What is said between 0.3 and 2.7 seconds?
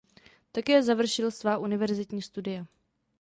Také završil svá univerzitní studia.